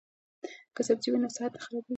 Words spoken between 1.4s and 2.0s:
نه خرابیږي.